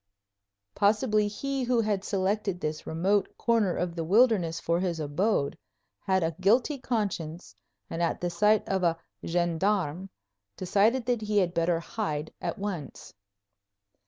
Possibly 0.73 1.27
he 1.27 1.61
who 1.65 1.79
had 1.81 2.03
selected 2.03 2.59
this 2.59 2.87
remote 2.87 3.37
corner 3.37 3.75
of 3.75 3.95
the 3.95 4.03
wilderness 4.03 4.59
for 4.59 4.79
his 4.79 4.99
abode 4.99 5.55
had 5.99 6.23
a 6.23 6.35
guilty 6.41 6.79
conscience 6.79 7.55
and 7.87 8.01
at 8.01 8.19
the 8.19 8.31
sight 8.31 8.67
of 8.67 8.81
a 8.81 8.97
gendarme 9.23 10.09
decided 10.57 11.05
that 11.05 11.21
he 11.21 11.37
had 11.37 11.53
better 11.53 11.79
hide 11.79 12.33
at 12.41 12.57
once. 12.57 13.13